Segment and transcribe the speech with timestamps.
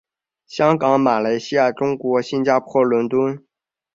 [0.47, 3.45] 香港马来西亚中国新加坡伦敦